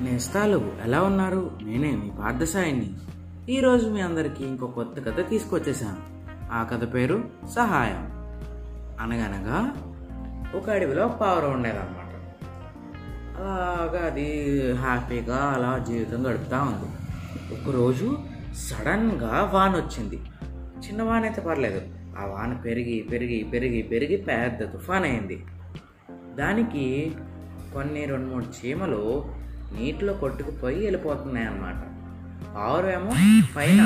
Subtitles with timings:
[0.00, 1.50] నేస్తాలు ఎలా ఉన్నారు?
[1.62, 2.92] నేనే మీ పార్థసాయిని.
[3.52, 5.96] ఈరోజు మీ అందరికీ ఇంకో కొత్త కథ తీసుకొచ్చేసాను
[6.52, 7.24] ఆ కథ పేరు
[7.54, 8.10] సహాయం.
[9.00, 9.74] అనగనగా
[10.58, 12.14] ఒక అడవిలో ఒక పావురం ఉండేదన్నమాట.
[13.36, 16.86] అలాగా అది హ్యాపీగా అలా జీవితం గడుపుతూ ఉంది.
[17.54, 18.18] ఒకరోజు
[18.54, 20.20] సడన్గా వాన వచ్చింది
[20.88, 21.80] చిన్న వాన అయితే పర్లేదు.
[22.18, 25.44] ఆ వాన పెరిగి పెరిగి పెరిగి పెరిగి పెద్ద తుఫాన్ అయింది
[26.34, 27.12] దానికి
[27.74, 29.24] కొన్ని రెండు మూడు చీమలు
[29.72, 31.80] నీటిలో కొట్టుకుపోయి వెళ్ళిపోతున్నాయి అన్నమాట
[32.54, 33.12] పావురం ఏమో
[33.56, 33.82] పైన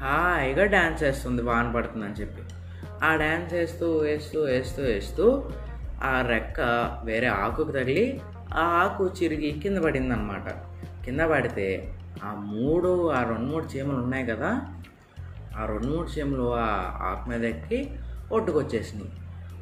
[0.00, 2.42] హాయిగా డ్యాన్స్ వేస్తుంది వాన పడుతుందని చెప్పి.
[3.04, 5.24] ఆ డ్యాన్స్ వేస్తూ వేస్తూ వేస్తూ వేస్తూ
[6.02, 6.60] ఆ రెక్క
[7.04, 8.06] వేరే ఆకుకు తగిలి
[8.54, 10.48] ఆ ఆకు చిరిగి కింద పడిందనమాట
[11.04, 11.66] కింద పడితే
[12.24, 14.50] ఆ మూడు ఆ రెండు మూడు చీమలు ఉన్నాయి కదా
[15.56, 16.66] ఆ రెండు మూడు చీమలు ఆ
[17.00, 17.78] ఆకు మీద ఎక్కి
[18.32, 19.12] ఒట్టుకొచ్చేసినాయి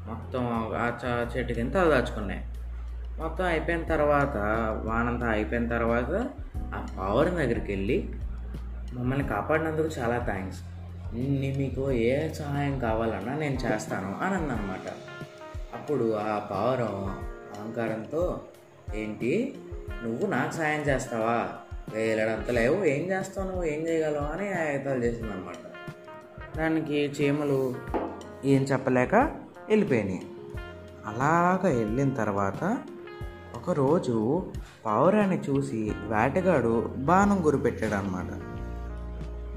[0.06, 0.44] మొత్తం
[0.76, 0.86] ఆ
[1.36, 2.42] చెట్టు కింద దాచుకున్నాయి
[3.18, 4.36] మొత్తం అయిపోయిన తర్వాత
[4.84, 6.26] వానంతా అయిపోయిన తర్వాత
[6.74, 8.08] ఆ పావురం దగ్గరికి వెళ్ళి
[8.92, 10.60] మమ్మల్ని కాపాడినందుకు చాలా థ్యాంక్స్
[11.14, 14.88] నీ మీకు ఏ సహాయం కావాలన్నా నేను చేస్తాను అని అన్నమాట.
[15.74, 17.04] అప్పుడు ఆ పావురం
[17.60, 18.40] అహంకారంతో
[18.94, 19.58] ఏంటి?
[20.04, 21.48] నువ్వు నాకు సాయం చేస్తావా?
[21.94, 23.64] వేలడంత లేవు ఏం చేస్తావు నువ్వు?
[23.64, 24.24] ఏం చేయగలవు?
[24.24, 25.54] అని ఆయుధాలు చేసిందనమాట
[26.58, 27.74] దానికి చీమలు
[28.44, 29.14] ఏం చెప్పలేక
[29.68, 30.22] వెళ్ళిపోయినాయి.
[31.06, 32.78] అలాగ వెళ్ళిన తర్వాత
[33.56, 34.42] ఒకరోజు
[34.86, 38.30] పావురాన్ని చూసి వేటగాడు బాణం గురిపెట్టాడు అనమాట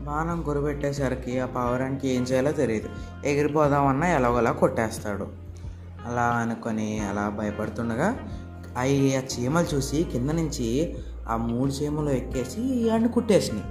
[0.05, 2.89] బాణం గురిపెట్టేసరికి ఆ పావురానికి ఏం చేయాలో తెలియదు
[3.25, 5.27] ఎగిరిపోదామన్నా ఎలాగోలా కొట్టేస్తాడు.
[6.05, 8.19] అలా అనుకొని అలా భయపడుతుండగా
[8.77, 10.97] అవి ఆ చీమలు చూసి కింద నుంచి
[11.29, 13.65] ఆ మూడు చీమలు ఎక్కేసి అన్ని కుట్టేసినాయి.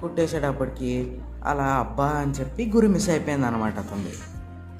[0.00, 4.34] కుట్టేసేటప్పటికి అలా అబ్బా అని చెప్పి గురి మిస్ అయిపోయింది అనమాట అతను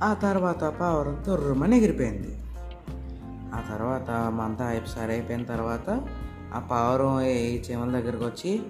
[0.04, 2.43] ఆ తర్వాత పావురం తుర్రుమని ఎగిరిపోయింది.
[3.54, 6.00] ఆ తర్వాత మంతా సరి అయిపోయిన తర్వాత
[6.54, 8.62] ఆ పావురం ఈ చీమల దగ్గరకు వచ్చి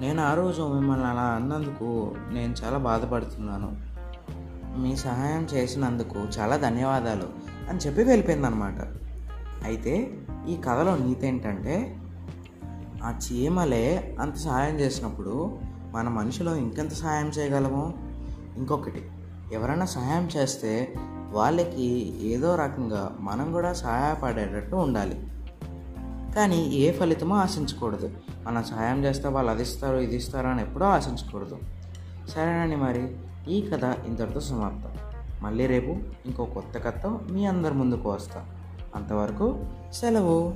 [0.00, 3.76] నేను ఆ రోజు మిమ్మల్ని అలా అన్నందుకు నేను చాలా బాధపడుతున్నాను.
[4.78, 7.28] మీ సహాయం చేసినందుకు చాలా ధన్యవాదాలు
[7.68, 8.80] అని చెప్పి వెళ్ళిపోయిందనమాట.
[9.64, 10.10] అయితే
[10.48, 11.96] ఈ కథలో నీతి ఏంటంటే
[13.04, 15.58] ఆ చీమలే అంత సహాయం చేసినప్పుడు
[15.92, 17.94] మన మనిషిలో ఇంకెంత సహాయం చేయగలము?
[18.56, 19.10] ఇంకొకటి
[19.52, 20.94] ఎవరైనా సహాయం చేస్తే
[21.32, 25.26] వాళ్ళకి ఏదో రకంగా మనం కూడా సహాయపడేటట్టు ఉండాలి.
[26.36, 28.10] కానీ ఏ ఫలితమో ఆశించకూడదు.
[28.42, 31.58] మనం సహాయం చేస్తే వాళ్ళు అది ఇస్తారు ఇది ఇస్తారు అని ఎప్పుడూ ఆశించకూడదు.
[32.28, 33.16] సరేనండి మరి
[33.48, 34.90] ఈ కథ ఇంతటితో సమాప్తం.
[35.42, 35.90] మళ్ళీ రేపు
[36.26, 38.44] ఇంకో కొత్త కథతో మీ అందరి ముందుకు వస్తా.
[38.96, 40.54] అంతవరకు సెలవు.